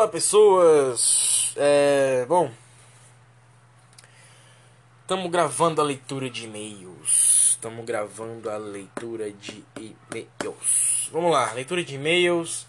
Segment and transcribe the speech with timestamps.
[0.00, 1.52] Olá, pessoas!
[1.56, 2.50] É, bom,
[5.02, 7.50] estamos gravando a leitura de e-mails.
[7.50, 11.10] Estamos gravando a leitura de e-mails.
[11.12, 12.66] Vamos lá, leitura de e-mails.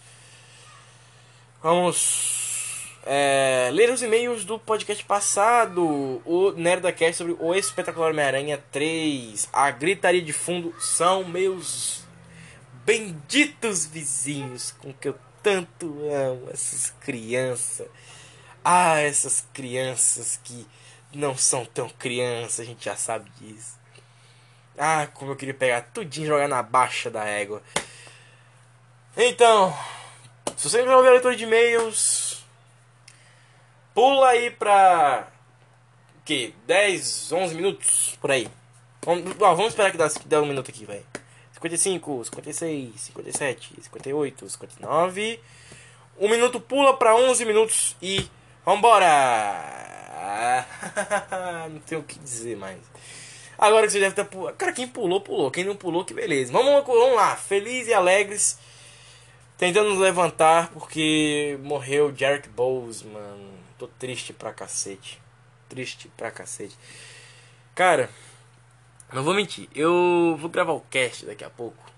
[1.64, 6.21] Vamos é, ler os e-mails do podcast passado.
[6.25, 9.47] O Nerdacast sobre o espetacular Homem-Aranha 3.
[9.54, 12.04] A gritaria de fundo são meus
[12.86, 17.87] benditos vizinhos com que eu tanto amo essas crianças.
[18.63, 20.68] Ah, essas crianças que
[21.13, 23.79] não são tão crianças, a gente já sabe disso.
[24.77, 27.61] Ah, como eu queria pegar tudinho e jogar na baixa da égua.
[29.18, 29.75] Então,
[30.55, 32.45] se você não ouvir a leitura de e-mails,
[33.94, 35.27] pula aí pra.
[36.23, 36.55] que?
[36.66, 38.49] 10, 11 minutos por aí.
[39.03, 41.03] Vamos, vamos esperar que dá um minuto aqui, vai.
[41.61, 45.39] 55, 56, 57, 58, 59.
[46.19, 48.27] Um minuto pula para 11 minutos e
[48.65, 50.65] vambora!
[51.69, 52.79] não tenho o que dizer mais.
[53.57, 54.53] Agora que você deve estar.
[54.53, 55.51] Cara, quem pulou, pulou.
[55.51, 56.51] Quem não pulou, que beleza.
[56.51, 58.57] Vamos, vamos lá, felizes e alegres.
[59.55, 63.51] Tentando nos levantar porque morreu Jarek Bowles, mano.
[63.77, 65.21] Tô triste pra cacete.
[65.69, 66.75] Triste pra cacete.
[67.75, 68.09] Cara.
[69.13, 71.91] Não vou mentir, eu vou gravar o cast daqui a pouco.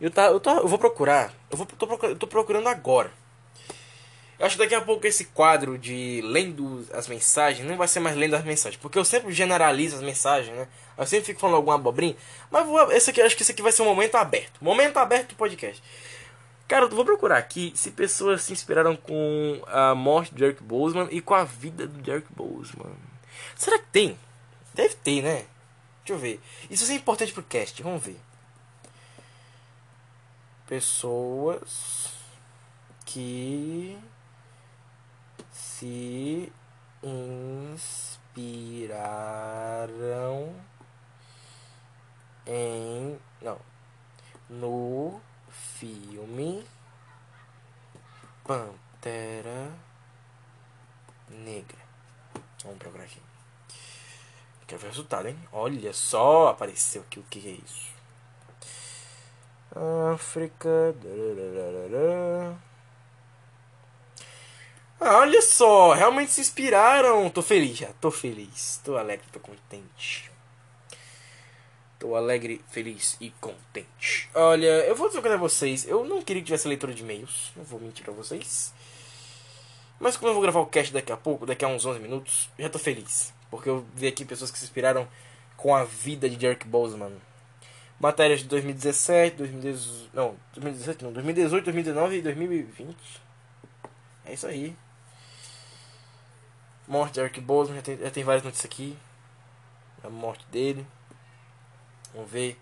[0.00, 1.32] Eu, tá, eu, tô, eu vou procurar.
[1.50, 3.10] Eu, vou, tô, procurando, tô procurando agora.
[4.38, 8.00] Eu acho que daqui a pouco esse quadro de lendo as mensagens não vai ser
[8.00, 8.80] mais lendo as mensagens.
[8.80, 10.68] Porque eu sempre generalizo as mensagens, né?
[10.98, 12.16] Eu sempre fico falando alguma abobrinha.
[12.50, 14.62] Mas vou, esse aqui, acho que esse aqui vai ser um momento aberto.
[14.62, 15.82] Momento aberto do podcast.
[16.68, 21.08] Cara, eu vou procurar aqui se pessoas se inspiraram com a morte do Derek Boseman
[21.10, 22.92] e com a vida do Derek Boseman.
[23.54, 24.18] Será que tem?
[24.76, 25.46] Deve ter, né?
[26.04, 26.40] Deixa eu ver.
[26.70, 28.20] Isso é importante pro cast, vamos ver.
[30.68, 32.12] Pessoas
[33.06, 33.98] que
[35.50, 36.52] se
[37.02, 38.14] inspiraram
[42.46, 43.58] em não
[44.48, 45.20] no
[45.50, 46.64] filme
[48.44, 49.72] Pantera
[51.30, 51.78] Negra.
[52.62, 53.25] Vamos procurar aqui.
[54.66, 55.38] Quero ver o resultado, hein?
[55.52, 57.94] Olha só, apareceu aqui o que é isso.
[60.12, 60.94] África.
[64.98, 67.28] Ah, olha só, realmente se inspiraram.
[67.30, 68.80] Tô feliz já, tô feliz.
[68.82, 70.30] Tô alegre, tô contente.
[71.98, 74.28] Tô alegre, feliz e contente.
[74.34, 75.86] Olha, eu vou dizer a vocês.
[75.86, 77.52] Eu não queria que tivesse leitura de e-mails.
[77.54, 78.74] Não vou mentir pra vocês.
[80.00, 82.50] Mas como eu vou gravar o cast daqui a pouco, daqui a uns 11 minutos,
[82.58, 83.35] já tô feliz.
[83.56, 85.08] Porque eu vi aqui pessoas que se inspiraram
[85.56, 87.16] com a vida de Derek Boseman.
[87.98, 92.96] Matérias de 2017, 2018, não, 2017 não, 2018, 2019 e 2020.
[94.26, 94.76] É isso aí.
[96.86, 98.94] Morte de Derek Boseman, já tem, já tem várias notícias aqui.
[100.04, 100.86] A morte dele.
[102.12, 102.60] Vamos ver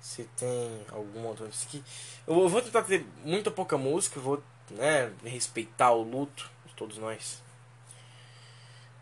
[0.00, 1.82] se tem alguma outra notícia aqui.
[2.28, 4.40] Eu vou tentar ter muita pouca música, vou
[4.70, 7.42] né, respeitar o luto de todos nós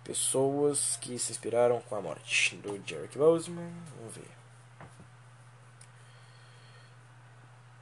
[0.09, 3.71] pessoas que se inspiraram com a morte do Jarek Boseman.
[3.99, 4.31] Vamos ver.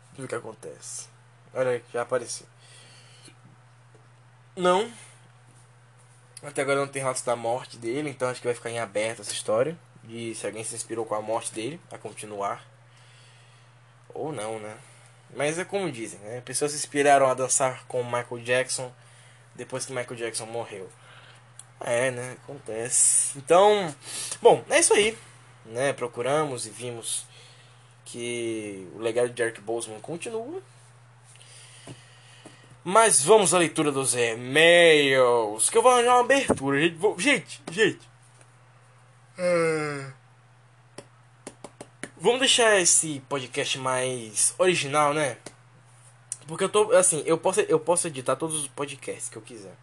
[0.08, 1.06] Vamos ver o que acontece.
[1.54, 2.44] Olha, já apareceu.
[4.56, 4.90] Não.
[6.42, 9.22] Até agora não tem relatos da morte dele, então acho que vai ficar em aberto
[9.22, 9.78] essa história.
[10.02, 12.66] De se alguém se inspirou com a morte dele a continuar.
[14.12, 14.76] Ou não, né?
[15.36, 16.40] Mas é como dizem, né?
[16.40, 18.92] Pessoas se inspiraram a dançar com Michael Jackson
[19.54, 20.90] depois que Michael Jackson morreu.
[21.80, 22.36] É, né?
[22.42, 23.36] Acontece.
[23.38, 23.94] Então,
[24.40, 25.16] bom, é isso aí.
[25.64, 25.92] Né?
[25.92, 27.26] Procuramos e vimos
[28.04, 30.62] que o legado de Eric Boseman continua.
[32.82, 35.68] Mas vamos à leitura dos e-mails.
[35.68, 36.80] Que eu vou arranjar uma abertura.
[36.80, 37.18] Gente, vou...
[37.18, 37.62] gente.
[37.72, 38.08] gente.
[39.36, 40.06] É...
[42.16, 45.36] Vamos deixar esse podcast mais original, né?
[46.46, 46.92] Porque eu tô.
[46.92, 49.74] Assim, eu posso, eu posso editar todos os podcasts que eu quiser.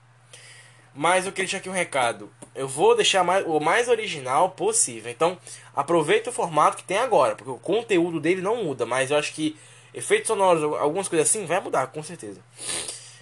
[0.96, 2.30] Mas eu queria deixar aqui um recado.
[2.54, 5.12] Eu vou deixar mais, o mais original possível.
[5.12, 5.38] Então,
[5.76, 9.34] aproveita o formato que tem agora, porque o conteúdo dele não muda, mas eu acho
[9.34, 9.58] que
[9.94, 12.40] efeitos sonoros, algumas coisas assim, vai mudar, com certeza.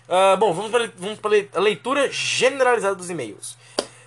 [0.07, 1.19] Uh, bom, vamos para, vamos
[1.55, 3.57] leitura generalizada dos e-mails.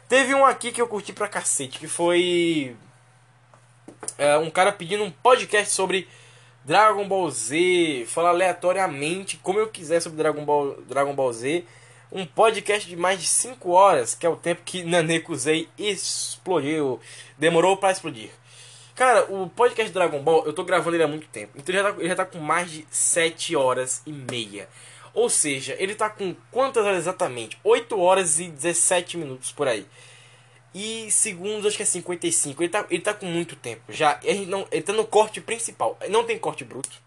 [0.09, 2.77] Teve um aqui que eu curti pra cacete, que foi
[4.19, 6.07] uh, um cara pedindo um podcast sobre
[6.63, 11.65] Dragon Ball Z, falar aleatoriamente como eu quiser sobre Dragon Ball, Dragon Ball Z
[12.15, 17.01] um podcast de mais de 5 horas, que é o tempo que Nanekusei explodiu,
[17.37, 18.31] demorou para explodir.
[18.95, 21.93] Cara, o podcast Dragon Ball, eu tô gravando ele há muito tempo, então ele já
[21.93, 24.69] tá, ele já tá com mais de 7 horas e meia.
[25.13, 27.59] Ou seja, ele tá com quantas horas exatamente?
[27.65, 29.85] 8 horas e 17 minutos por aí.
[30.73, 32.63] E segundos, acho que é 55.
[32.63, 33.93] Ele tá, ele tá com muito tempo.
[33.93, 35.97] Já ele, não, ele tá no corte principal.
[36.09, 37.04] Não tem corte bruto.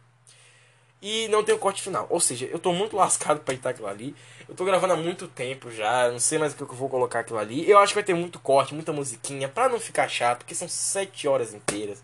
[1.02, 2.08] E não tem o corte final.
[2.10, 4.16] Ou seja, eu tô muito lascado pra editar aquilo ali.
[4.50, 6.10] Eu tô gravando há muito tempo já.
[6.12, 7.70] Não sei mais o que eu vou colocar aquilo ali.
[7.70, 9.48] Eu acho que vai ter muito corte, muita musiquinha.
[9.48, 12.02] Pra não ficar chato, porque são 7 horas inteiras.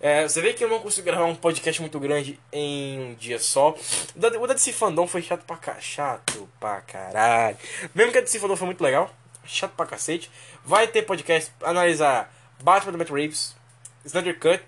[0.00, 3.38] É, você vê que eu não consigo gravar um podcast muito grande em um dia
[3.38, 3.74] só.
[4.14, 5.80] O da, o da DC Fandom foi chato pra, ca...
[5.80, 7.56] chato pra caralho.
[7.94, 9.12] Mesmo que a DC Fandom foi muito legal,
[9.44, 10.30] chato pra cacete.
[10.64, 12.32] Vai ter podcast analisar
[12.62, 13.56] Batman do Matt Reeves,
[14.04, 14.62] Snyder Cut.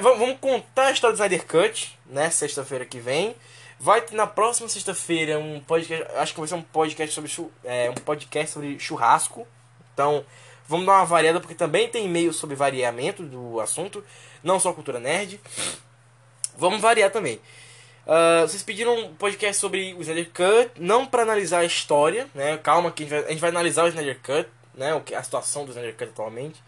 [0.00, 2.30] Vamos contar a história do Snyder Cut, né?
[2.30, 3.34] Sexta-feira que vem.
[3.78, 6.06] Vai ter na próxima sexta-feira um podcast.
[6.16, 9.46] Acho que vai ser um podcast sobre, é, um podcast sobre churrasco.
[9.94, 10.24] Então,
[10.68, 14.04] vamos dar uma variada, porque também tem e-mail sobre variamento do assunto
[14.42, 15.40] não só cultura nerd.
[16.56, 17.40] Vamos variar também.
[18.06, 22.58] Uh, vocês pediram um podcast sobre o Snyder Cut, não para analisar a história, né?
[22.58, 25.00] Calma que a gente, vai, a gente vai analisar o Snyder Cut, né?
[25.16, 26.62] A situação do Snyder Cut atualmente.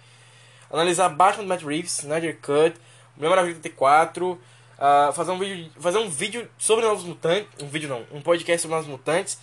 [0.71, 2.75] Analisar Batman do Matt Reeves, Snyder Cut,
[3.29, 8.05] Maravilha 84, uh, fazer um vídeo, fazer um vídeo sobre Novos Mutantes, um vídeo não,
[8.13, 9.39] um podcast sobre Novos Mutantes.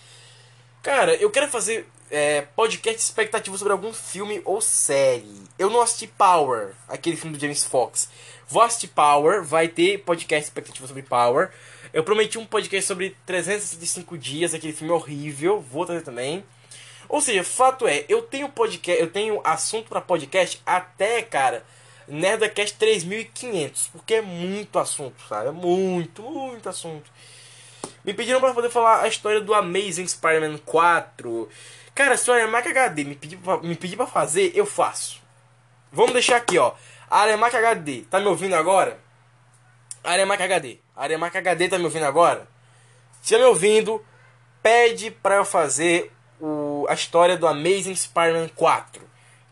[0.82, 5.42] Cara, eu quero fazer é, podcast expectativa sobre algum filme ou série.
[5.58, 8.08] Eu não assisti Power, aquele filme do James Fox.
[8.48, 11.50] Vou assistir Power, vai ter podcast expectativa sobre Power.
[11.92, 16.44] Eu prometi um podcast sobre 365 dias, aquele filme horrível, vou trazer também.
[17.08, 21.64] Ou seja, fato é, eu tenho podcast, eu tenho assunto para podcast até, cara,
[22.10, 25.48] Nerdcast 3500, porque é muito assunto, sabe?
[25.48, 27.10] É muito, muito assunto.
[28.04, 31.48] Me pediram para poder falar a história do Amazing Spider-Man 4.
[31.94, 33.76] Cara, se o Aremac HD me pedir, pra, me
[34.06, 35.20] fazer, eu faço.
[35.92, 36.72] Vamos deixar aqui, ó.
[37.08, 38.98] Aremac HD, tá me ouvindo agora?
[40.02, 40.78] Aremac HD.
[40.96, 42.48] Aremac HD tá me ouvindo agora?
[43.22, 44.04] Se tá me ouvindo,
[44.62, 49.02] pede pra eu fazer o, a história do Amazing Spider-Man 4.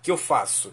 [0.02, 0.72] Que eu faço.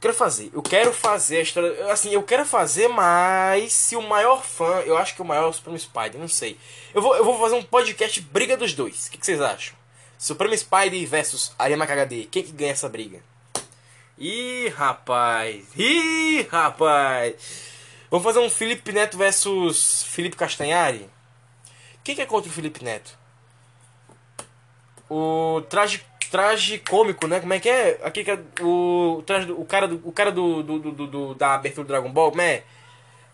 [0.00, 0.50] Quero fazer.
[0.54, 1.92] Eu quero fazer a história.
[1.92, 4.80] Assim, eu quero fazer, mas se o maior fã.
[4.86, 6.56] Eu acho que o maior é o Supreme Spider, não sei.
[6.94, 9.06] Eu vou, eu vou fazer um podcast briga dos dois.
[9.06, 9.74] O que, que vocês acham?
[10.16, 12.24] Supreme Spider versus Arema HD.
[12.30, 13.20] Quem que ganha essa briga?
[14.18, 15.66] Ih, rapaz.
[15.76, 17.34] Ih, rapaz.
[18.10, 21.08] Vamos fazer um Felipe Neto versus Felipe Castanhari?
[22.02, 23.19] Quem que é contra o Felipe Neto?
[25.10, 27.40] O traje, traje cômico, né?
[27.40, 27.98] Como é que é?
[28.04, 31.54] Aqui que é o, traje, o cara, do, o cara do, do, do, do, da
[31.54, 32.62] abertura do Dragon Ball, como é?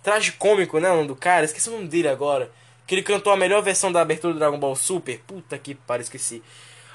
[0.03, 1.05] Traje cômico, né?
[1.05, 1.45] Do cara.
[1.45, 2.51] Esqueci o nome dele agora.
[2.87, 5.21] Que ele cantou a melhor versão da abertura do Dragon Ball Super.
[5.27, 6.43] Puta que pariu, esqueci.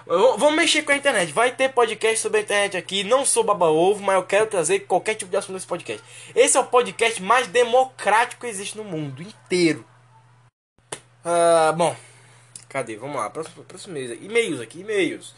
[0.08, 1.32] Vamos mexer com a internet.
[1.32, 3.04] Vai ter podcast sobre a internet aqui.
[3.04, 6.04] Não sou baba-ovo, mas eu quero trazer qualquer tipo de assunto nesse podcast.
[6.34, 9.86] Esse é o podcast mais democrático que existe no mundo inteiro.
[11.24, 11.96] Uh, bom,
[12.72, 12.96] cadê?
[12.96, 13.30] Vamos lá.
[13.30, 14.12] Próximo, próximo mês.
[14.22, 15.36] E-mails aqui, e-mails.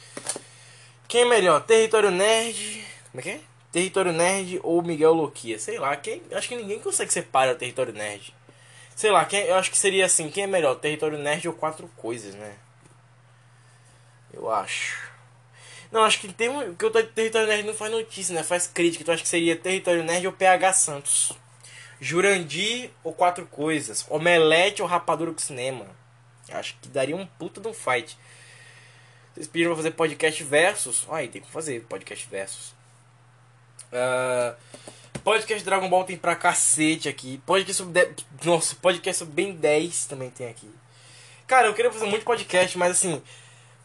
[1.07, 1.61] Quem é melhor?
[1.61, 2.85] Território Nerd.
[3.11, 3.41] Como é que é?
[3.71, 5.57] Território Nerd ou Miguel Loquia?
[5.57, 5.95] Sei lá.
[5.95, 8.33] Quem, acho que ninguém consegue separar o Território Nerd.
[8.95, 10.75] Sei lá, quem, eu acho que seria assim: quem é melhor?
[10.75, 12.55] Território Nerd ou Quatro Coisas, né?
[14.31, 15.11] Eu acho.
[15.91, 16.75] Não, acho que tem um.
[16.75, 18.43] Que o Território Nerd não faz notícia, né?
[18.43, 19.03] Faz crítica.
[19.03, 21.31] Então acho que seria Território Nerd ou PH Santos.
[21.99, 24.05] Jurandir ou Quatro Coisas.
[24.09, 26.02] Omelete ou Rapadura com Cinema.
[26.53, 28.17] Acho que daria um puta de um fight.
[29.33, 31.07] Vocês pediram pra fazer podcast versus.
[31.09, 32.73] Aí, tem que fazer podcast versus.
[33.91, 34.55] Uh,
[35.23, 37.41] podcast Dragon Ball tem pra cacete aqui.
[37.45, 38.05] Podcast sobre.
[38.05, 38.25] De...
[38.43, 40.69] Nossa, podcast sobre Ben 10 também tem aqui.
[41.47, 43.21] Cara, eu queria fazer muito podcast, mas assim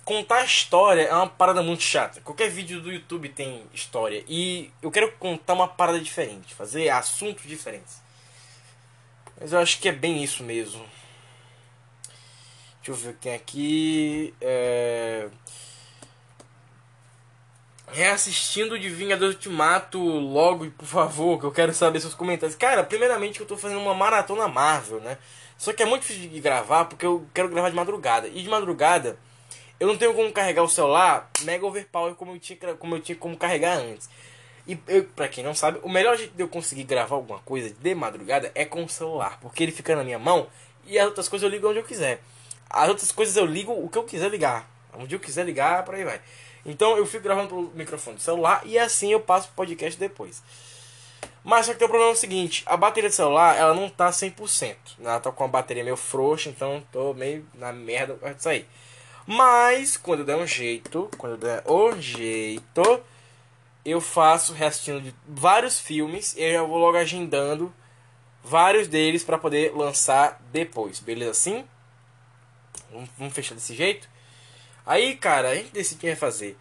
[0.09, 2.23] contar história é uma parada muito chata.
[2.23, 4.25] Qualquer vídeo do YouTube tem história.
[4.27, 8.01] E eu quero contar uma parada diferente, fazer assuntos diferentes.
[9.39, 10.83] Mas eu acho que é bem isso mesmo.
[12.89, 14.35] Deixa eu ver o que tem aqui.
[14.41, 15.29] É...
[17.89, 22.57] Reassistindo de Vingadores Ultimato logo, por favor, que eu quero saber seus comentários.
[22.57, 25.19] Cara, primeiramente eu tô fazendo uma maratona Marvel, né?
[25.59, 28.29] Só que é muito difícil de gravar porque eu quero gravar de madrugada.
[28.29, 29.19] E de madrugada
[29.79, 33.17] eu não tenho como carregar o celular mega overpower como eu tinha, como eu tinha
[33.17, 34.09] como carregar antes.
[34.67, 37.71] E eu, pra quem não sabe, o melhor jeito de eu conseguir gravar alguma coisa
[37.71, 39.39] de madrugada é com o celular.
[39.41, 40.47] Porque ele fica na minha mão
[40.87, 42.23] e as outras coisas eu ligo onde eu quiser.
[42.71, 44.69] As outras coisas eu ligo o que eu quiser ligar.
[44.93, 46.21] Onde eu quiser ligar, por aí vai.
[46.65, 50.43] Então eu fico gravando pelo microfone do celular e assim eu passo o podcast depois.
[51.43, 54.11] Mas só que tem o problema é seguinte, a bateria do celular, ela não tá
[54.11, 54.77] 100%.
[55.01, 58.67] Ela tá com a bateria meio frouxa, então tô meio na merda com isso aí.
[59.27, 63.03] Mas quando der um jeito, quando der o jeito,
[63.85, 67.73] eu faço reassistindo de vários filmes e eu vou logo agendando
[68.43, 71.65] vários deles para poder lançar depois, beleza assim?
[72.93, 74.09] Vamos, vamos fechar desse jeito?
[74.87, 76.57] Aí, cara, a gente decidiu fazer.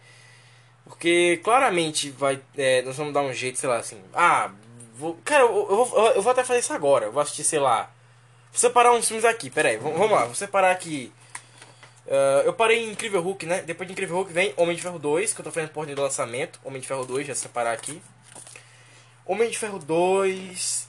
[0.84, 2.40] Porque claramente vai.
[2.56, 4.00] É, nós vamos dar um jeito, sei lá, assim.
[4.14, 4.50] Ah,
[4.94, 7.06] vou, cara, eu, eu, vou, eu vou até fazer isso agora.
[7.06, 7.90] Eu vou assistir, sei lá.
[8.50, 11.12] Vou separar uns filmes aqui, pera aí, vamos lá, vou separar aqui.
[12.06, 13.60] Uh, eu parei em Incrível Hulk, né?
[13.60, 16.00] Depois de Incrível Hulk vem Homem de Ferro 2, que eu tô fazendo por do
[16.00, 16.58] lançamento.
[16.64, 18.00] Homem de Ferro 2, já separar aqui.
[19.26, 20.87] Homem de Ferro 2.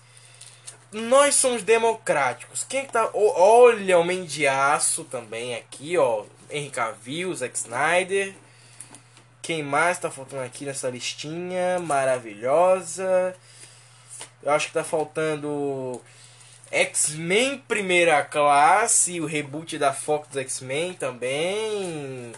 [0.91, 2.65] Nós somos democráticos.
[2.67, 3.09] Quem que tá.
[3.13, 6.23] Olha, Homem de Aço também aqui, ó.
[6.49, 8.33] Henry Cavill, Zack Snyder.
[9.41, 11.79] Quem mais tá faltando aqui nessa listinha?
[11.79, 13.35] Maravilhosa.
[14.41, 16.01] Eu acho que tá faltando.
[16.71, 22.31] X-Men Primeira Classe, o reboot da Fox X-Men também.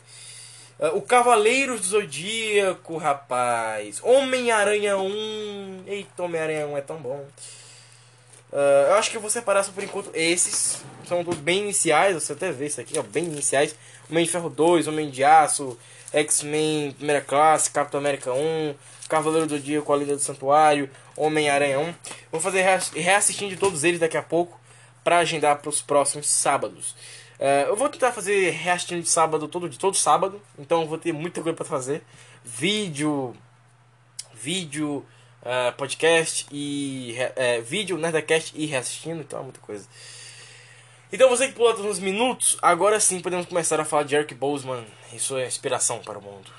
[0.79, 3.99] Uh, o Cavaleiros do Zodíaco, rapaz.
[4.01, 5.83] Homem-Aranha 1.
[5.85, 7.25] Eita, Homem-Aranha 1 é tão bom.
[8.51, 10.83] Uh, eu acho que eu vou separar só por enquanto esses.
[11.05, 12.15] São todos bem iniciais.
[12.15, 13.75] Você até vê isso aqui, ó, bem iniciais.
[14.09, 15.77] Homem de Ferro 2, Homem de Aço,
[16.13, 18.75] X-Men Primeira Classe, Capitão América 1,
[19.07, 21.93] Cavaleiro do Dia com a Liga do Santuário, Homem-Aranha 1.
[22.31, 24.59] Vou fazer reassistindo de todos eles daqui a pouco
[25.03, 26.91] para agendar para os próximos sábados.
[27.39, 31.11] Uh, eu vou tentar fazer reassistindo de sábado todo de todo sábado, então vou ter
[31.11, 32.03] muita coisa para fazer.
[32.43, 33.35] Vídeo,
[34.33, 35.05] vídeo,
[35.41, 39.87] uh, podcast e uh, vídeo, Nerdcast e reassistindo, então é muita coisa.
[41.11, 44.85] Então você que pulou uns minutos, agora sim podemos começar a falar de Eric Boseman
[45.13, 46.51] e sua inspiração para o mundo.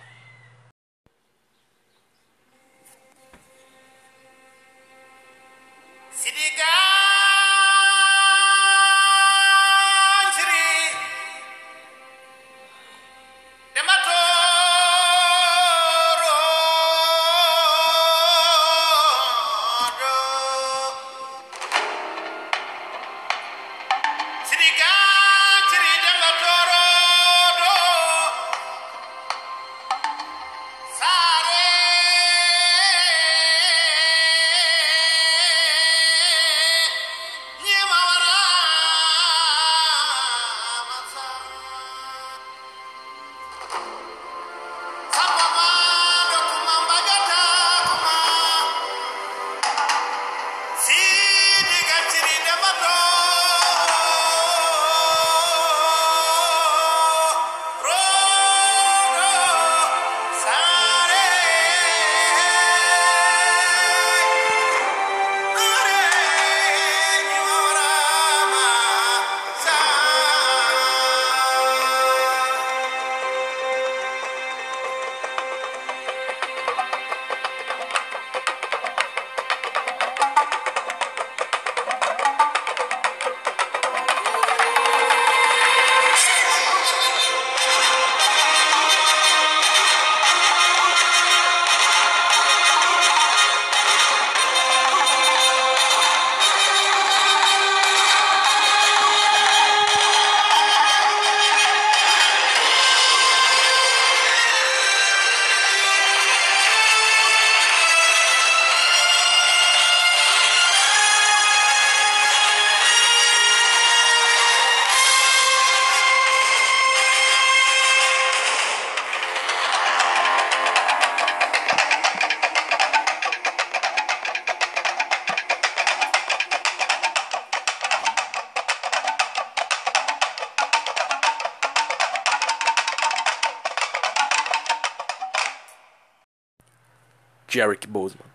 [137.63, 138.27] Jarek Boseman,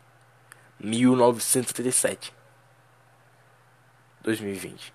[0.79, 2.34] 1937,
[4.22, 4.93] 2020.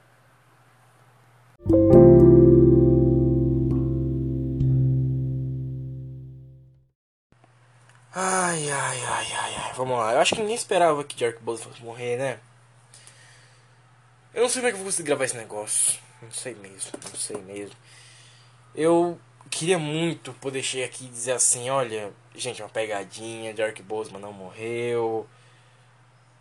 [8.14, 10.14] Ai, ai, ai, ai, ai, vamos lá.
[10.14, 12.40] Eu acho que ninguém esperava que Jarek Boseman fosse morrer, né?
[14.32, 16.00] Eu não sei como é que eu vou conseguir gravar esse negócio.
[16.22, 17.76] Não sei mesmo, não sei mesmo.
[18.74, 19.20] Eu
[19.50, 24.32] queria muito poder chegar aqui e dizer assim, olha, gente, uma pegadinha, Derek Boseman não
[24.32, 25.26] morreu.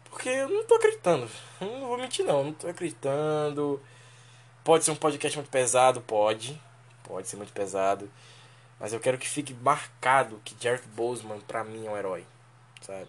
[0.06, 1.30] Porque eu não tô acreditando.
[1.60, 3.82] Não vou mentir não, não tô acreditando.
[4.64, 6.62] Pode ser um podcast muito pesado, pode.
[7.04, 8.12] Pode ser muito pesado.
[8.80, 12.26] Mas eu quero que fique marcado que Derek Boseman pra mim é um herói.
[12.82, 13.08] Sabe?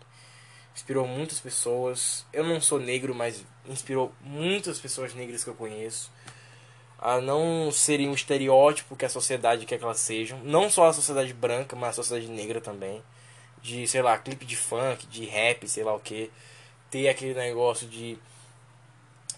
[0.75, 2.25] Inspirou muitas pessoas.
[2.33, 6.11] Eu não sou negro, mas inspirou muitas pessoas negras que eu conheço
[7.03, 10.39] a não serem um estereótipo que a sociedade quer que elas sejam.
[10.45, 13.03] Não só a sociedade branca, mas a sociedade negra também.
[13.61, 16.31] De, sei lá, clipe de funk, de rap, sei lá o que.
[16.91, 18.17] Ter aquele negócio de.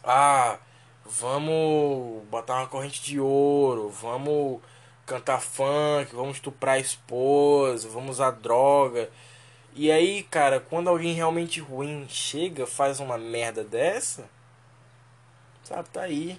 [0.05, 0.59] Ah,
[1.07, 4.61] vamos botar uma corrente de ouro, vamos
[5.07, 9.11] cantar funk, vamos estuprar a esposa, vamos usar droga.
[9.75, 14.29] E aí, cara, quando alguém realmente ruim chega, faz uma merda dessa,
[15.65, 16.39] sabe, tá aí.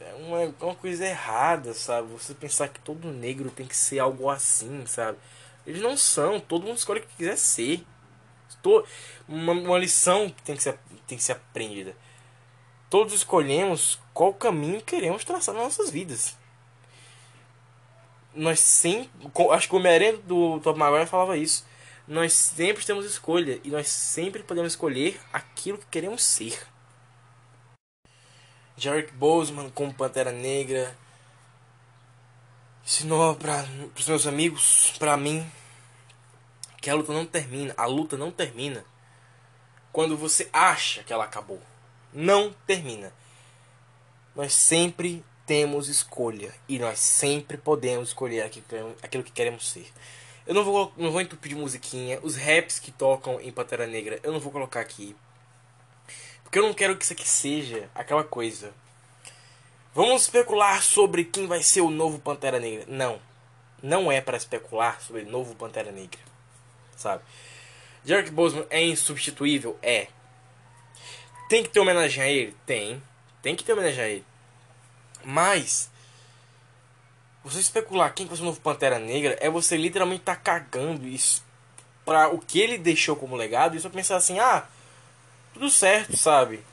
[0.00, 2.08] É uma, uma coisa errada, sabe?
[2.08, 5.18] Você pensar que todo negro tem que ser algo assim, sabe?
[5.66, 7.84] Eles não são, todo mundo escolhe o que quiser ser.
[9.28, 11.94] Uma, uma lição que tem que, ser, tem que ser aprendida.
[12.88, 16.36] Todos escolhemos qual caminho queremos traçar nas nossas vidas
[18.34, 19.10] nós sempre.
[19.52, 21.66] Acho que o Homem-Aranha do Top Maguire falava isso.
[22.06, 26.58] Nós sempre temos escolha e nós sempre podemos escolher aquilo que queremos ser.
[28.80, 30.96] Jarek Boseman como Pantera Negra
[32.82, 35.46] ensinou para os meus amigos, para mim,
[36.80, 37.74] que a luta não termina.
[37.76, 38.82] A luta não termina
[39.92, 41.60] quando você acha que ela acabou.
[42.10, 43.12] Não termina.
[44.34, 48.50] Nós sempre temos escolha e nós sempre podemos escolher
[49.02, 49.92] aquilo que queremos ser.
[50.46, 52.18] Eu não vou, não vou entupir de musiquinha.
[52.22, 55.14] Os raps que tocam em Pantera Negra eu não vou colocar aqui.
[56.50, 58.74] Porque eu não quero que isso aqui seja aquela coisa.
[59.94, 62.86] Vamos especular sobre quem vai ser o novo Pantera Negra.
[62.88, 63.20] Não.
[63.80, 66.18] Não é para especular sobre o novo Pantera Negra.
[66.96, 67.22] Sabe?
[68.04, 69.78] Jerry Boseman é insubstituível?
[69.80, 70.08] É.
[71.48, 72.56] Tem que ter homenagem a ele?
[72.66, 73.00] Tem.
[73.40, 74.24] Tem que ter homenagem a ele.
[75.24, 75.88] Mas
[77.44, 81.44] você especular quem vai ser o novo Pantera Negra é você literalmente tá cagando isso
[82.04, 84.66] para o que ele deixou como legado e só pensar assim, ah,
[85.52, 86.64] tudo certo, sabe?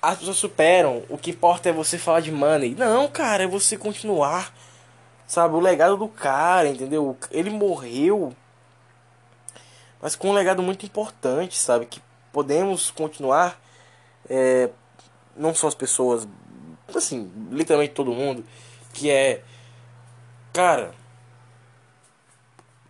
[0.00, 2.74] As pessoas superam, o que importa é você falar de money.
[2.74, 4.54] Não, cara, é você continuar,
[5.26, 5.54] sabe?
[5.54, 7.16] O legado do cara, entendeu?
[7.30, 8.34] Ele morreu,
[10.00, 11.86] mas com um legado muito importante, sabe?
[11.86, 13.58] Que podemos continuar,
[14.28, 14.68] é,
[15.36, 16.28] não só as pessoas
[16.94, 18.44] assim, literalmente todo mundo,
[18.92, 19.42] que é,
[20.52, 20.94] cara,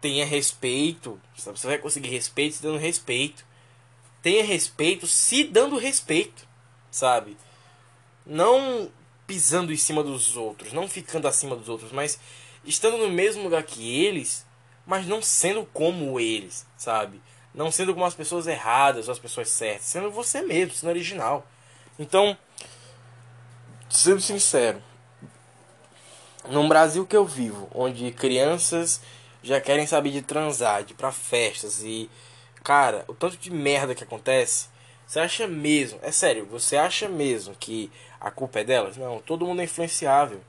[0.00, 1.58] tenha respeito, sabe?
[1.58, 3.44] Você vai conseguir respeito dando respeito.
[4.24, 6.48] Tenha respeito se dando respeito,
[6.90, 7.36] sabe?
[8.24, 8.90] Não
[9.26, 12.18] pisando em cima dos outros, não ficando acima dos outros, mas
[12.64, 14.46] estando no mesmo lugar que eles,
[14.86, 17.20] mas não sendo como eles, sabe?
[17.54, 21.46] Não sendo como as pessoas erradas ou as pessoas certas, sendo você mesmo, sendo original.
[21.98, 22.34] Então,
[23.90, 24.82] sendo sincero,
[26.48, 29.02] num Brasil que eu vivo, onde crianças
[29.42, 32.08] já querem saber de transar, de ir pra festas e.
[32.64, 34.68] Cara, o tanto de merda que acontece,
[35.06, 38.96] você acha mesmo, é sério, você acha mesmo que a culpa é delas?
[38.96, 40.40] Não, todo mundo é influenciável.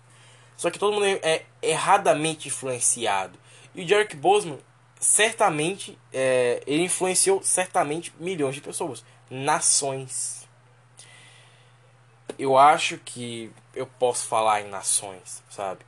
[0.58, 3.38] Só que todo mundo é erradamente influenciado.
[3.75, 4.58] E o Derek Boseman,
[4.99, 10.45] certamente, é, ele influenciou certamente milhões de pessoas, nações
[12.38, 15.80] eu acho que eu posso falar em nações, sabe?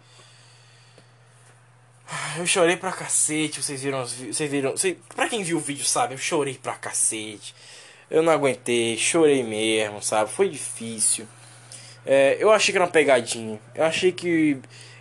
[2.37, 6.13] Eu chorei pra cacete, vocês viram, vocês viram, vocês, pra quem viu o vídeo sabe,
[6.13, 7.53] eu chorei pra cacete.
[8.09, 10.31] Eu não aguentei, chorei mesmo, sabe?
[10.31, 11.27] Foi difícil.
[12.05, 13.59] É, eu achei que era uma pegadinha.
[13.75, 14.57] Eu achei que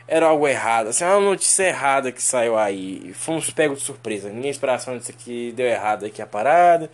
[0.08, 0.88] era algo errado.
[0.88, 3.12] Assim, uma notícia errada que saiu aí.
[3.14, 4.28] Fomos pegos de surpresa.
[4.28, 6.90] Ninguém esperava disso aqui, deu errado aqui a parada.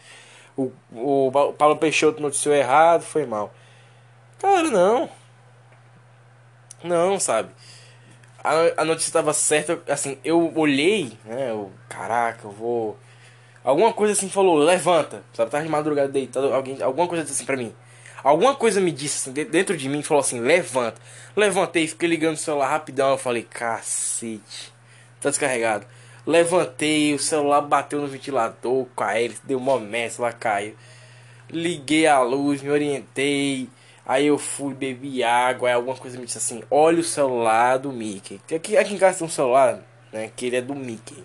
[0.56, 3.54] O, o Paulo Peixoto noticiou errado, foi mal.
[4.38, 5.08] Cara, não.
[6.84, 7.50] Não, sabe?
[8.42, 11.50] A, a notícia estava certa, assim, eu olhei, né?
[11.50, 12.98] Eu, caraca, eu vou.
[13.62, 15.50] Alguma coisa assim falou, levanta, sabe?
[15.50, 17.72] Tava de madrugada deitado, alguém, alguma coisa disse assim pra mim.
[18.24, 21.00] Alguma coisa me disse assim, dentro de mim, falou assim, levanta.
[21.36, 24.72] Levantei, fiquei ligando o celular rapidão, eu falei, cacete,
[25.20, 25.86] tá descarregado.
[26.26, 30.74] Levantei, o celular bateu no ventilador com a hélice, deu uma messa, lá caiu.
[31.50, 33.68] Liguei a luz, me orientei
[34.04, 37.92] Aí eu fui, bebi água, aí alguma coisa me disse assim, olha o celular do
[37.92, 38.40] Mickey.
[38.54, 39.80] Aqui, aqui em casa tem um celular,
[40.12, 41.22] né, que ele é do Mickey.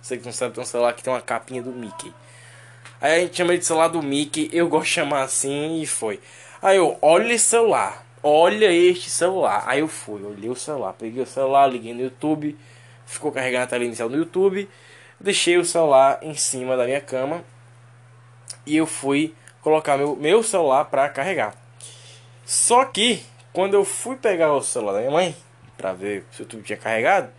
[0.00, 2.12] Você que não sabe, tem um celular que tem uma capinha do Mickey.
[3.00, 5.86] Aí a gente chama ele de celular do Mickey, eu gosto de chamar assim e
[5.86, 6.18] foi.
[6.62, 9.64] Aí eu, olha esse celular, olha este celular.
[9.66, 12.56] Aí eu fui, olhei o celular, peguei o celular, liguei no YouTube,
[13.04, 14.68] ficou carregando a tela inicial no YouTube,
[15.20, 17.44] deixei o celular em cima da minha cama
[18.64, 21.61] e eu fui colocar meu, meu celular para carregar.
[22.44, 25.36] Só que, quando eu fui pegar o celular da minha mãe,
[25.76, 27.30] pra ver se o YouTube tinha carregado,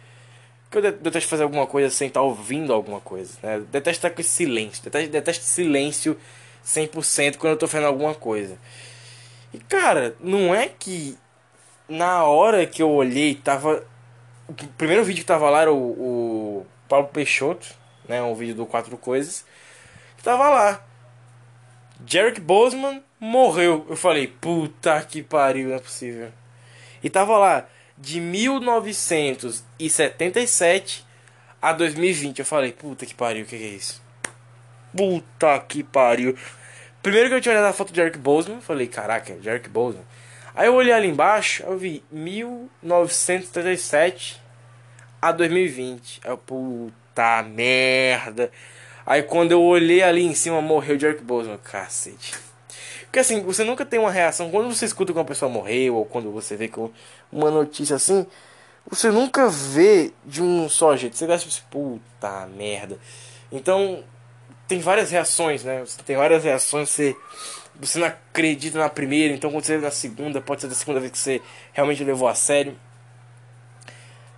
[0.70, 3.60] que eu detesto fazer alguma coisa sem estar tá ouvindo alguma coisa, né?
[3.72, 6.18] detesto estar com esse silêncio, detesto, detesto silêncio
[6.66, 8.58] 100% quando eu tô fazendo alguma coisa.
[9.54, 11.18] E cara, não é que
[11.88, 13.86] na hora que eu olhei, tava.
[14.48, 17.68] O primeiro vídeo que tava lá era o, o Paulo Peixoto,
[18.08, 18.22] né?
[18.22, 19.46] Um vídeo do Quatro Coisas.
[20.18, 20.84] Que tava lá.
[22.06, 23.88] Jarek Boseman morreu.
[23.90, 26.30] Eu falei, puta que pariu, não é possível.
[27.02, 27.66] E tava lá,
[27.98, 31.06] de 1977
[31.62, 32.40] a 2020.
[32.40, 34.04] Eu falei, puta que pariu, o que, que é isso?
[34.96, 36.38] Puta que pariu.
[37.02, 40.04] Primeiro que eu tinha olhado a foto de Eric Boseman, falei, caraca, Eric Boseman.
[40.54, 44.42] Aí eu olhei ali embaixo, eu vi 1977
[45.22, 46.20] a 2020.
[46.24, 48.52] Aí eu, puta merda.
[49.06, 51.58] Aí quando eu olhei ali em cima, morreu Eric Boseman.
[51.58, 52.53] Cacete.
[53.14, 54.50] Porque assim, você nunca tem uma reação.
[54.50, 56.90] Quando você escuta que uma pessoa morreu, ou quando você vê com
[57.32, 58.26] uma notícia assim,
[58.90, 61.16] você nunca vê de um só jeito.
[61.16, 62.98] Você gasta assim, puta merda.
[63.52, 64.04] Então,
[64.68, 65.82] tem várias reações, né?
[65.82, 67.16] Você tem várias reações, você
[67.80, 71.12] você não acredita na primeira, então quando você na segunda, pode ser da segunda vez
[71.12, 71.40] que você
[71.72, 72.76] realmente levou a sério.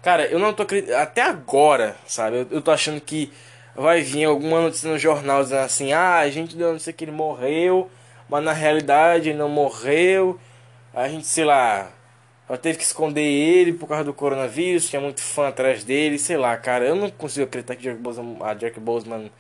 [0.04, 0.98] Cara, eu não tô acreditando.
[0.98, 2.40] Até agora, sabe?
[2.40, 3.32] Eu, eu tô achando que
[3.74, 7.06] vai vir alguma notícia no jornal dizendo assim: ah, a gente deu não sei que
[7.06, 7.90] ele morreu,
[8.30, 10.40] mas na realidade ele não morreu.
[10.94, 11.92] A gente, sei lá,
[12.48, 16.38] ela teve que esconder ele por causa do coronavírus, tinha muito fã atrás dele, sei
[16.38, 16.86] lá, cara.
[16.86, 19.32] Eu não consigo acreditar que Jack Boseman, a Jack Boseman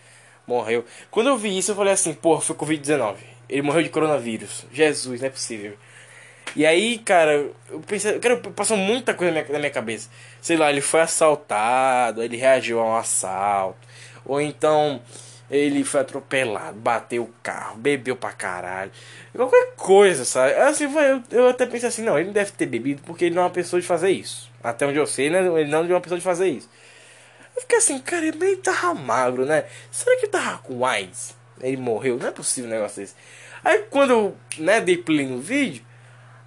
[0.48, 0.86] morreu.
[1.12, 3.16] Quando eu vi isso, eu falei assim: pô, foi Covid-19.
[3.48, 4.66] Ele morreu de coronavírus.
[4.72, 5.78] Jesus, não é possível.
[6.56, 10.10] E aí, cara, eu pensei, cara, passou muita coisa na minha, na minha cabeça.
[10.42, 13.78] Sei lá, ele foi assaltado, ele reagiu a um assalto.
[14.26, 15.02] Ou então
[15.50, 18.92] ele foi atropelado, bateu o carro, bebeu pra caralho.
[19.36, 20.54] Qualquer coisa, sabe?
[20.54, 23.46] Assim, eu, eu até pensei assim, não, ele deve ter bebido porque ele não é
[23.46, 24.50] uma pessoa de fazer isso.
[24.64, 25.40] Até onde eu sei, né?
[25.40, 26.70] Ele não é uma pessoa de fazer isso.
[27.56, 29.66] Eu fiquei assim, cara, ele meio tava magro, né?
[29.92, 31.36] Será que ele tava com AIDS?
[31.62, 32.18] Ele morreu?
[32.18, 33.16] Não é possível um negócio desse.
[33.64, 35.84] Aí quando eu né, dei play no vídeo,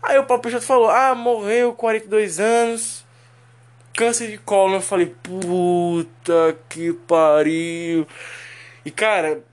[0.03, 3.05] aí o Paulo Peixoto falou, ah, morreu, 42 anos,
[3.95, 4.75] câncer de colo.
[4.75, 8.07] Eu falei, puta que pariu.
[8.89, 9.45] E cara,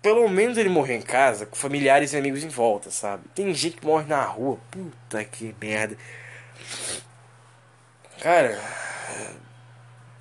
[0.00, 3.24] pelo menos ele morreu em casa, com familiares e amigos em volta, sabe?
[3.34, 5.98] Tem gente que morre na rua, puta que merda.
[8.20, 8.56] Cara,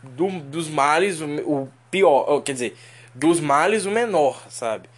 [0.02, 2.78] do, dos males, o, o pior, quer dizer,
[3.14, 4.90] dos males o menor, sabe?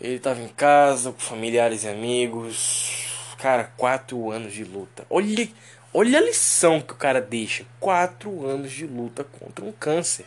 [0.00, 3.36] Ele tava em casa com familiares e amigos.
[3.38, 5.06] Cara, quatro anos de luta.
[5.08, 5.48] Olha,
[5.92, 7.64] olha a lição que o cara deixa.
[7.78, 10.26] Quatro anos de luta contra um câncer.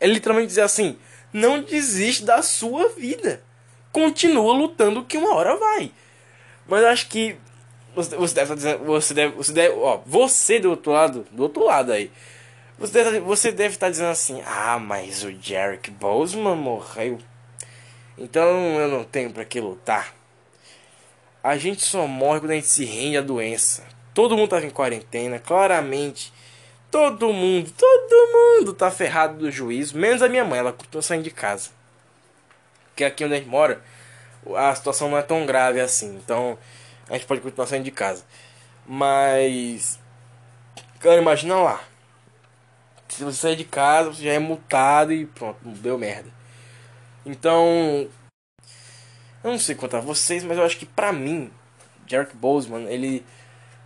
[0.00, 0.98] É literalmente dizer assim:
[1.34, 3.42] não desiste da sua vida.
[3.92, 5.92] Continua lutando que uma hora vai.
[6.66, 7.36] Mas acho que
[7.94, 11.42] você, você deve estar dizendo, você deve, você deve, ó, você do outro lado, do
[11.42, 12.10] outro lado aí.
[12.78, 17.18] Você deve, você deve estar dizendo assim: "Ah, mas o Jarek Boseman morreu
[18.16, 20.14] então eu não tenho para que lutar.
[21.42, 23.84] A gente só morre quando a gente se rende à doença.
[24.14, 26.32] Todo mundo tava em quarentena, claramente.
[26.94, 31.24] Todo mundo, todo mundo tá ferrado do juízo, menos a minha mãe, ela continua saindo
[31.24, 31.70] de casa.
[32.84, 33.82] Porque aqui onde a gente mora,
[34.54, 36.14] a situação não é tão grave assim.
[36.14, 36.56] Então
[37.10, 38.24] a gente pode continuar saindo de casa.
[38.86, 39.98] Mas.
[41.00, 41.82] Cara, imagina lá.
[43.08, 46.30] Se você sair de casa, você já é multado e pronto, deu merda.
[47.26, 48.08] Então,
[49.42, 51.50] eu não sei quanto a vocês, mas eu acho que pra mim,
[52.06, 53.26] Jarek Boseman, ele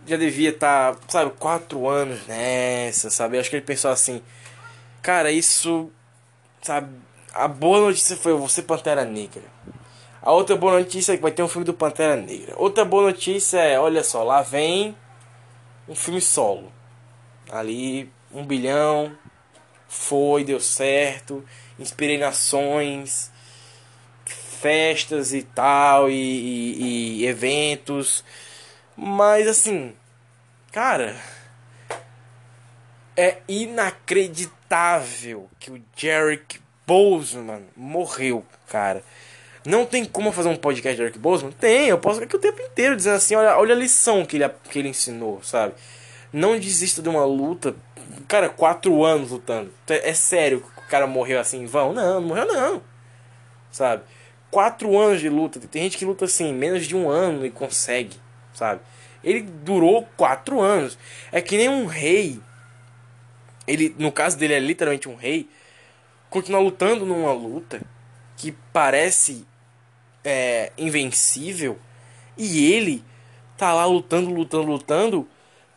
[0.05, 3.37] já devia estar, tá, sabe, quatro anos nessa, sabe?
[3.37, 4.21] Eu acho que ele pensou assim,
[5.01, 5.91] cara, isso,
[6.61, 6.89] sabe?
[7.33, 9.43] A boa notícia foi você Pantera Negra.
[10.21, 12.53] A outra boa notícia é que vai ter um filme do Pantera Negra.
[12.57, 14.95] Outra boa notícia é, olha só, lá vem
[15.87, 16.71] um filme solo.
[17.51, 19.11] Ali, um bilhão,
[19.87, 21.43] foi, deu certo
[21.79, 23.31] inspirei nações,
[24.25, 28.23] festas e tal, e, e, e eventos.
[29.01, 29.93] Mas assim,
[30.73, 31.15] cara,
[33.15, 39.01] é inacreditável que o Jarek Boseman morreu, cara.
[39.65, 41.53] Não tem como fazer um podcast de Eric Boseman?
[41.53, 44.35] Tem, eu posso ficar aqui o tempo inteiro dizendo assim, olha, olha a lição que
[44.35, 45.75] ele, que ele ensinou, sabe?
[46.33, 47.73] Não desista de uma luta.
[48.27, 49.71] Cara, quatro anos lutando.
[49.87, 51.93] É, é sério, cara morreu assim em vão.
[51.93, 52.81] Não, não morreu não.
[53.71, 54.03] Sabe?
[54.51, 55.57] Quatro anos de luta.
[55.59, 58.19] Tem gente que luta assim, menos de um ano e consegue.
[58.59, 58.81] Sabe?
[59.23, 60.97] Ele durou quatro anos.
[61.31, 62.41] É que nem um rei.
[63.65, 65.49] Ele, no caso dele, é literalmente um rei.
[66.29, 67.81] Continua lutando numa luta
[68.35, 69.47] que parece
[70.25, 71.79] é, invencível.
[72.37, 73.01] E ele
[73.57, 75.27] tá lá lutando, lutando, lutando.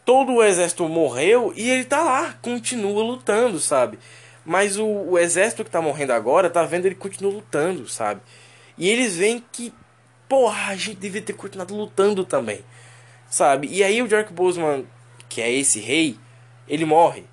[0.04, 4.00] Todo o exército morreu e ele tá lá, continua lutando, sabe?
[4.44, 8.20] Mas o, o exército que tá morrendo agora tá vendo ele continua lutando, sabe?
[8.76, 9.72] E eles veem que,
[10.32, 12.64] porra, a gente devia ter continuado lutando também,
[13.28, 13.68] sabe?
[13.70, 14.86] E aí o Jarek Boseman,
[15.28, 16.18] que é esse rei,
[16.66, 17.26] ele morre,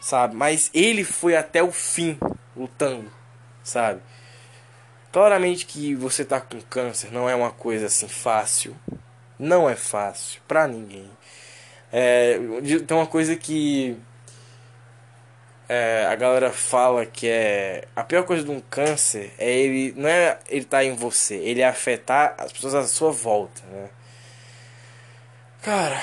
[0.00, 0.34] sabe?
[0.34, 2.18] Mas ele foi até o fim
[2.56, 3.12] lutando,
[3.62, 4.00] sabe?
[5.12, 8.74] Claramente que você tá com câncer não é uma coisa assim fácil.
[9.38, 11.10] Não é fácil para ninguém.
[11.92, 12.38] É,
[12.86, 13.98] tem uma coisa que
[15.68, 20.08] é, a galera fala que é a pior coisa de um câncer é ele não
[20.08, 23.88] é ele tá em você, ele é afetar as pessoas à sua volta, né?
[25.62, 25.98] Cara,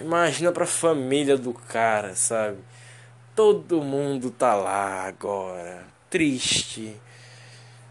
[0.00, 2.58] imagina pra família do cara, sabe?
[3.34, 6.94] Todo mundo tá lá agora, triste,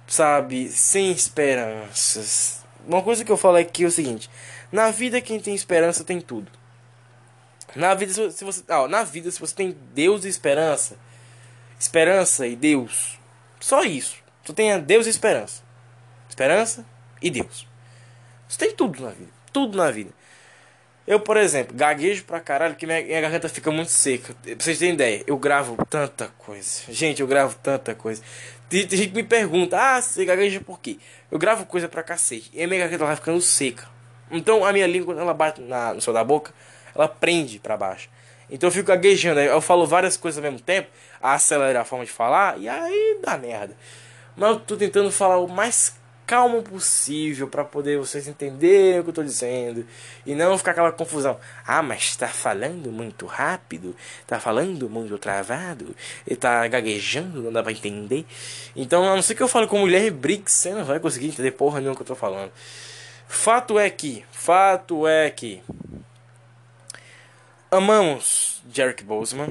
[0.05, 0.69] sabe?
[0.69, 2.63] Sem esperanças.
[2.85, 4.29] Uma coisa que eu falo aqui é o seguinte:
[4.71, 6.51] na vida quem tem esperança tem tudo.
[7.75, 10.97] Na vida se você, ah, na vida se você tem Deus e esperança,
[11.79, 13.19] esperança e Deus,
[13.59, 14.17] só isso.
[14.43, 15.63] Só tenha Deus e esperança.
[16.29, 16.85] Esperança
[17.21, 17.67] e Deus.
[18.47, 20.11] Você tem tudo na vida, tudo na vida.
[21.05, 24.33] Eu, por exemplo, gaguejo pra caralho que minha, minha garganta fica muito seca.
[24.43, 26.81] Pra vocês terem ideia, eu gravo tanta coisa.
[26.89, 28.21] Gente, eu gravo tanta coisa.
[28.67, 30.97] Tem, tem gente que me pergunta, ah, você gagueja por quê?
[31.31, 32.51] Eu gravo coisa pra cacete.
[32.53, 33.87] E a minha garganta vai ficando seca.
[34.29, 36.53] Então a minha língua, quando ela bate na, no céu da boca,
[36.93, 38.09] ela prende para baixo.
[38.49, 39.39] Então eu fico gaguejando.
[39.39, 40.89] Eu falo várias coisas ao mesmo tempo,
[41.21, 43.75] acelera a forma de falar, e aí dá merda.
[44.35, 45.95] Mas eu tô tentando falar o mais
[46.27, 49.87] calmo possível para poder vocês entenderem o que eu tô dizendo
[50.25, 51.39] e não ficar aquela confusão.
[51.65, 55.95] Ah, mas está falando muito rápido, está falando muito travado,
[56.27, 58.25] e tá gaguejando, não dá para entender.
[58.75, 61.51] Então, a não ser que eu fale com mulher Briggs, você não vai conseguir entender
[61.51, 62.51] porra nenhuma que eu tô falando.
[63.29, 65.63] Fato é que, fato é que
[67.71, 69.47] amamos Jarek Boseman.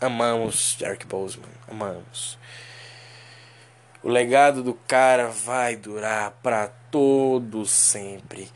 [0.00, 2.38] Amamos Jarek Boseman, amamos.
[4.00, 8.48] O legado do cara vai durar para todo sempre.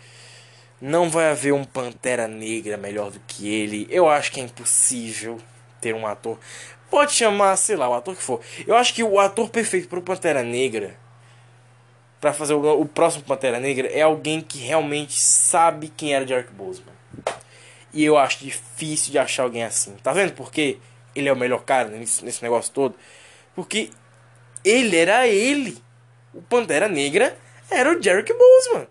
[0.81, 3.89] Não vai haver um Pantera Negra melhor do que ele.
[3.91, 5.41] Eu acho que é impossível
[5.81, 6.39] ter um ator.
[6.89, 8.41] Pode chamar, sei lá, o ator que for.
[8.65, 10.97] Eu acho que o ator perfeito para o Pantera Negra,
[12.21, 16.53] para fazer o, o, próximo Pantera Negra, é alguém que realmente sabe quem era Jack
[16.53, 16.95] Boseman.
[17.93, 19.97] E eu acho difícil de achar alguém assim.
[20.05, 20.79] Tá vendo por que
[21.15, 22.95] ele é o melhor cara nesse, nesse negócio todo?
[23.55, 23.91] Porque
[24.65, 25.83] ele era ele.
[26.33, 27.37] O Pantera Negra
[27.71, 28.87] era o Jarek Boseman.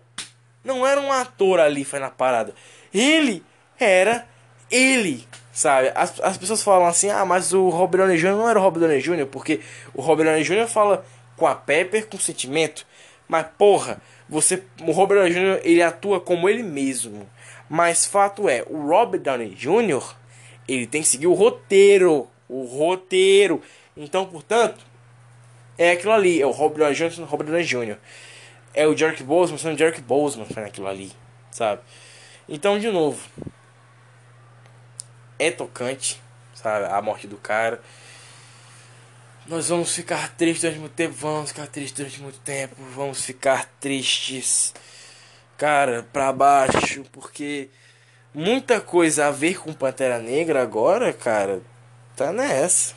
[0.64, 2.54] Não era um ator ali, foi na parada.
[2.94, 3.42] Ele
[3.78, 4.26] era
[4.70, 5.90] ele, sabe?
[5.94, 8.30] As, as pessoas falam assim, ah, mas o Robert Downey Jr.
[8.30, 9.60] não era o Robert Downey Jr., porque
[9.92, 10.68] o Robert Downey Jr.
[10.68, 11.04] fala
[11.36, 12.86] com a Pepper com sentimento.
[13.26, 15.60] Mas, porra, você, o Robert Downey Jr.
[15.64, 17.28] ele atua como ele mesmo.
[17.68, 20.14] Mas fato é, o Robert Downey Jr.
[20.66, 23.62] ele tem que seguir o roteiro, o roteiro.
[23.96, 24.84] Então, portanto,
[25.76, 27.10] é aquilo ali, é o Robert Downey Jr.
[27.10, 27.96] sendo Robert Downey Jr.
[28.74, 31.12] É o Jerk Boseman sendo Jerk Boseman fazendo aquilo ali,
[31.50, 31.82] sabe?
[32.48, 33.20] Então, de novo,
[35.38, 36.20] é tocante,
[36.54, 36.86] sabe?
[36.86, 37.80] A morte do cara.
[39.46, 43.68] Nós vamos ficar tristes durante muito tempo, vamos ficar tristes durante muito tempo, vamos ficar
[43.80, 44.72] tristes,
[45.56, 47.68] cara, pra baixo, porque
[48.34, 51.62] muita coisa a ver com Pantera Negra agora, cara,
[52.16, 52.94] tá nessa,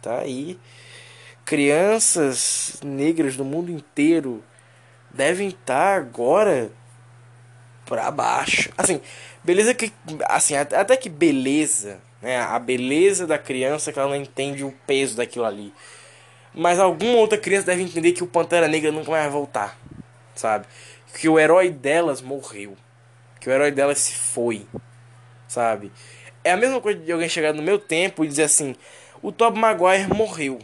[0.00, 0.58] tá aí
[1.48, 4.44] crianças negras do mundo inteiro
[5.10, 6.70] devem estar agora
[7.86, 8.70] para baixo.
[8.76, 9.00] Assim,
[9.42, 9.90] beleza que
[10.26, 12.38] assim, até que beleza, né?
[12.38, 15.72] A beleza da criança que ela não entende o peso daquilo ali.
[16.52, 19.78] Mas alguma outra criança deve entender que o Pantera Negra nunca mais vai voltar,
[20.34, 20.66] sabe?
[21.14, 22.76] Que o herói delas morreu.
[23.48, 24.66] Que o herói delas se foi,
[25.46, 25.90] sabe?
[26.44, 28.76] É a mesma coisa de alguém chegar no meu tempo e dizer assim:
[29.22, 30.58] o Tobey Maguire morreu.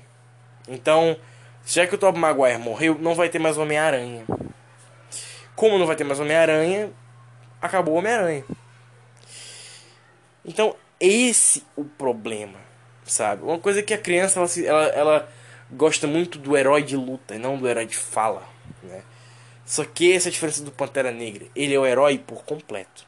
[0.68, 1.16] Então,
[1.64, 4.26] já que o Tobey Maguire morreu, não vai ter mais Homem-Aranha.
[5.56, 6.92] Como não vai ter mais Homem-Aranha,
[7.58, 8.44] acabou o Homem-Aranha.
[10.44, 12.58] Então, esse o problema,
[13.06, 13.44] sabe?
[13.44, 15.28] Uma coisa que a criança ela, ela, ela
[15.70, 18.42] gosta muito do herói de luta e não do herói de fala,
[18.82, 19.02] né?
[19.64, 21.46] Só que essa é a diferença do Pantera Negra.
[21.54, 23.06] Ele é o herói por completo.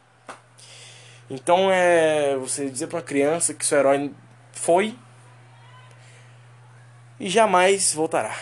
[1.28, 4.12] Então é você dizer para uma criança que seu herói
[4.52, 4.96] foi
[7.18, 8.36] e jamais voltará.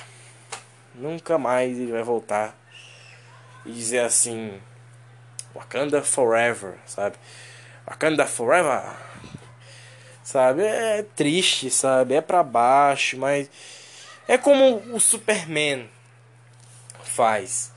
[0.94, 2.56] Nunca mais ele vai voltar
[3.64, 4.60] e dizer assim:
[5.54, 7.16] Wakanda Forever, sabe?
[7.86, 8.82] Wakanda Forever,
[10.22, 10.62] sabe?
[10.62, 12.14] É triste, sabe?
[12.14, 13.50] É pra baixo, mas
[14.28, 15.88] é como o Superman
[17.02, 17.73] faz.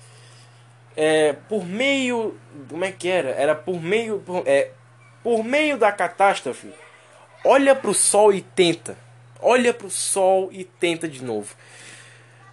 [0.97, 2.37] É, por meio.
[2.67, 3.29] Como é que era?
[3.29, 4.19] Era por meio.
[4.25, 4.71] Por, é,
[5.23, 6.73] por meio da catástrofe,
[7.45, 8.97] olha pro sol e tenta
[9.41, 11.55] olha pro sol e tenta de novo.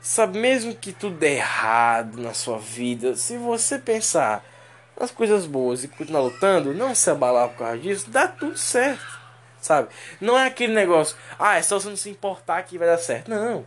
[0.01, 4.45] Sabe, mesmo que tudo dê errado na sua vida, se você pensar
[5.01, 9.25] nas coisas boas e continuar lutando, não se abalar por causa disso, dá tudo certo.
[9.61, 9.89] Sabe?
[10.21, 13.31] Não é aquele negócio, ah, é só você não se importar que vai dar certo.
[13.31, 13.65] Não.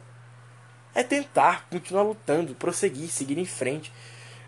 [0.94, 3.92] é tentar continuar lutando, prosseguir, seguir em frente,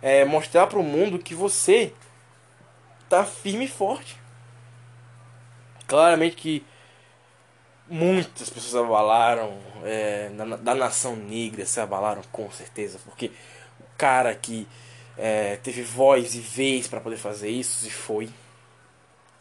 [0.01, 1.93] é mostrar para o mundo que você
[3.07, 4.17] tá firme e forte.
[5.87, 6.65] Claramente que
[7.89, 10.29] muitas pessoas abalaram é,
[10.61, 13.31] da, nação negra se abalaram com certeza porque
[13.79, 14.67] o cara que
[15.17, 18.29] é, teve voz e vez para poder fazer isso se foi.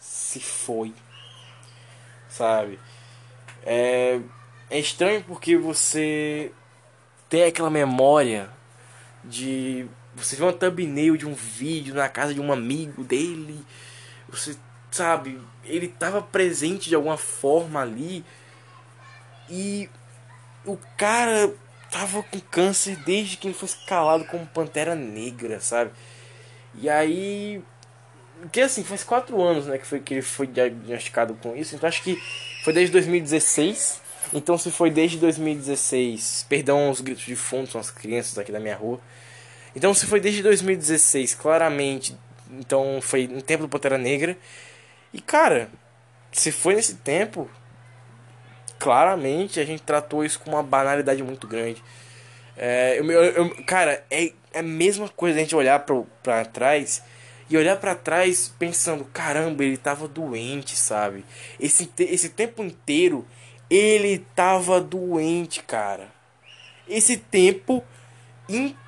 [0.00, 0.94] Se foi.
[2.28, 2.78] Sabe?
[3.64, 4.20] É,
[4.70, 6.50] é estranho porque você
[7.28, 8.50] tem aquela memória
[9.22, 9.86] de
[10.18, 13.64] você vê uma thumbnail de um vídeo na casa de um amigo dele
[14.28, 14.56] você
[14.90, 18.24] sabe ele estava presente de alguma forma ali
[19.48, 19.88] e
[20.64, 21.52] o cara
[21.90, 25.90] tava com câncer desde que ele foi escalado como Pantera Negra, sabe?
[26.74, 27.62] E aí.
[28.52, 31.74] Que assim, faz quatro anos né, que, foi, que ele foi diagnosticado com isso.
[31.74, 32.16] Então acho que
[32.62, 34.00] foi desde 2016.
[34.32, 36.46] Então se foi desde 2016.
[36.48, 39.00] Perdão os gritos de fundo, são as crianças aqui da minha rua.
[39.78, 42.18] Então se foi desde 2016, claramente.
[42.50, 44.36] Então foi no tempo do Pantera Negra.
[45.12, 45.70] E cara,
[46.32, 47.48] se foi nesse tempo,
[48.76, 51.80] claramente a gente tratou isso com uma banalidade muito grande.
[52.56, 57.00] É, eu, eu, cara, é, é a mesma coisa a gente olhar pra, pra trás
[57.48, 61.24] e olhar para trás pensando: caramba, ele tava doente, sabe?
[61.60, 63.24] Esse, esse tempo inteiro
[63.70, 66.08] ele tava doente, cara.
[66.88, 67.84] Esse tempo
[68.48, 68.87] inteiro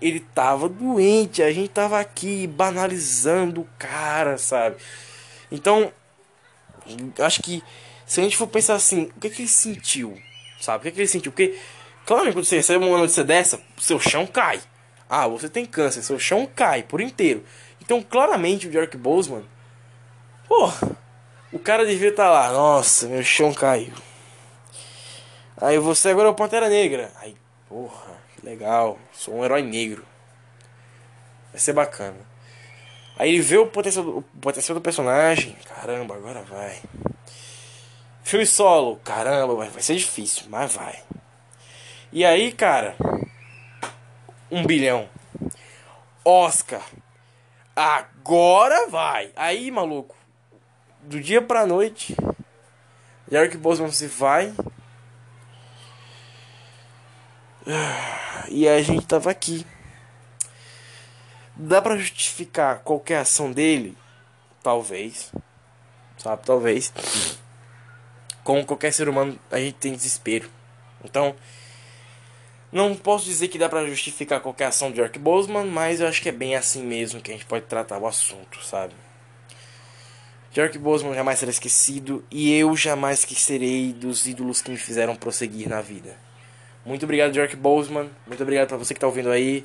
[0.00, 1.42] ele tava doente.
[1.42, 4.76] A gente tava aqui banalizando o cara, sabe?
[5.50, 5.92] Então,
[7.18, 7.62] acho que
[8.06, 10.18] se a gente for pensar assim, o que, que ele sentiu?
[10.60, 10.78] Sabe?
[10.78, 11.32] O que, que ele sentiu?
[11.32, 11.58] Porque,
[12.04, 14.60] claro, quando você recebe uma notícia dessa, seu chão cai.
[15.08, 17.44] Ah, você tem câncer, seu chão cai por inteiro.
[17.80, 19.44] Então, claramente, o Derek Boseman,
[20.48, 20.72] pô,
[21.52, 23.92] o cara devia estar tá lá, nossa, meu chão caiu.
[25.60, 27.12] Aí você agora é o Pantera Negra.
[27.20, 27.36] Aí,
[27.68, 28.01] porra,
[28.42, 30.04] legal, sou um herói negro.
[31.50, 32.16] Vai ser bacana.
[33.16, 35.56] Aí ele vê o potencial, o potencial do personagem.
[35.68, 36.80] Caramba, agora vai.
[38.22, 41.02] Filme solo, caramba, vai ser difícil, mas vai.
[42.12, 42.96] E aí, cara,
[44.50, 45.08] um bilhão.
[46.24, 46.82] Oscar.
[47.74, 49.32] Agora vai.
[49.34, 50.14] Aí, maluco,
[51.02, 52.14] do dia pra noite,
[53.30, 54.52] Eric Boseman se vai.
[58.48, 59.66] E a gente tava aqui.
[61.54, 63.96] Dá pra justificar qualquer ação dele?
[64.62, 65.32] Talvez.
[66.18, 66.92] Sabe, talvez
[68.42, 70.50] como qualquer ser humano, a gente tem desespero.
[71.04, 71.34] Então,
[72.70, 76.22] não posso dizer que dá para justificar qualquer ação de York Boseman, mas eu acho
[76.22, 78.94] que é bem assim mesmo que a gente pode tratar o assunto, sabe?
[80.56, 85.68] York Boseman jamais será esquecido e eu jamais esquecerei dos ídolos que me fizeram prosseguir
[85.68, 86.16] na vida.
[86.84, 88.10] Muito obrigado, York Boseman.
[88.26, 89.64] Muito obrigado para você que está ouvindo aí.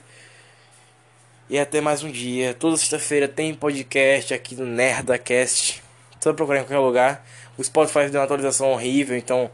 [1.50, 2.54] E até mais um dia.
[2.54, 5.82] Toda sexta-feira tem podcast aqui no Nerdacast.
[6.20, 7.26] Só procurar em qualquer lugar.
[7.58, 9.50] O Spotify deu uma atualização horrível, então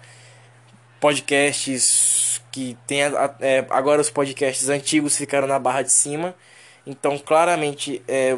[0.99, 3.01] podcasts que tem
[3.39, 6.35] é, agora os podcasts antigos ficaram na barra de cima.
[6.85, 8.35] Então claramente é,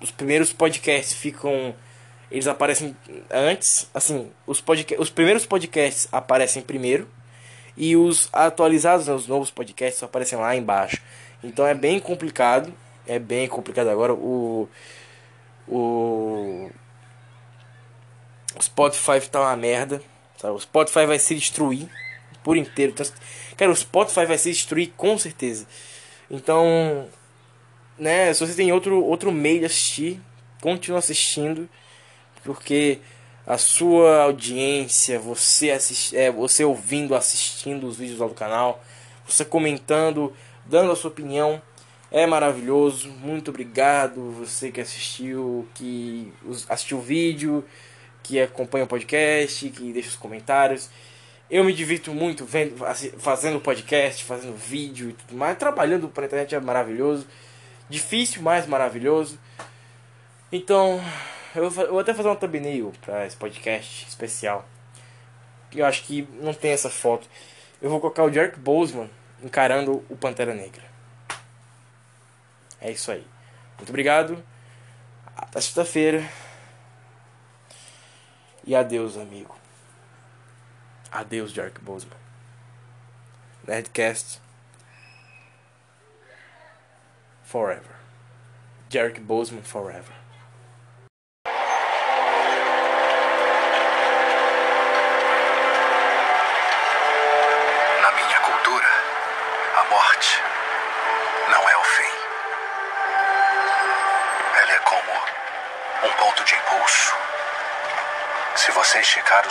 [0.00, 1.74] os primeiros podcasts ficam
[2.30, 2.96] eles aparecem
[3.30, 7.06] antes, assim, os, podca os primeiros podcasts aparecem primeiro
[7.76, 11.00] e os atualizados, né, os novos podcasts aparecem lá embaixo.
[11.42, 12.72] Então é bem complicado,
[13.06, 14.68] é bem complicado agora o
[15.68, 16.70] o
[18.60, 20.02] Spotify tá uma merda.
[20.36, 20.54] Sabe?
[20.54, 21.88] O Spotify vai se destruir
[22.42, 22.92] por inteiro.
[22.92, 23.06] Então,
[23.56, 25.66] cara, o Spotify vai se destruir com certeza.
[26.30, 27.08] Então,
[27.96, 30.20] né, se você tem outro, outro meio de assistir,
[30.60, 31.68] continue assistindo.
[32.42, 32.98] Porque
[33.46, 38.82] a sua audiência, você, assist, é, você ouvindo, assistindo os vídeos lá do canal,
[39.26, 40.32] você comentando,
[40.64, 41.60] dando a sua opinião,
[42.10, 43.08] é maravilhoso.
[43.08, 46.32] Muito obrigado você que assistiu, que
[46.68, 47.64] assistiu o vídeo
[48.22, 50.88] que acompanha o podcast, que deixa os comentários.
[51.50, 52.76] Eu me divirto muito vendo,
[53.18, 55.58] fazendo podcast, fazendo vídeo e tudo mais.
[55.58, 57.26] Trabalhando para a internet é maravilhoso.
[57.88, 59.38] Difícil, mas maravilhoso.
[60.50, 61.00] Então,
[61.54, 64.66] eu vou até fazer uma thumbnail para esse podcast especial.
[65.74, 67.28] Eu acho que não tem essa foto.
[67.80, 69.10] Eu vou colocar o Jerk Boseman
[69.42, 70.82] encarando o Pantera Negra.
[72.80, 73.26] É isso aí.
[73.76, 74.42] Muito obrigado.
[75.36, 76.22] Até sexta-feira.
[78.64, 79.56] E adeus, amigo.
[81.10, 82.16] Adeus, Jark Boseman.
[83.66, 84.40] Nerdcast.
[87.44, 87.96] Forever.
[88.88, 90.21] Jark Boseman Forever.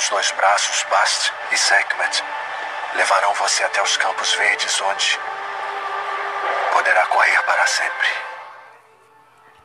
[0.01, 2.23] Os dois braços, Bast e Sekhmet
[2.95, 5.19] levarão você até os campos verdes, onde
[6.71, 8.30] poderá correr para sempre.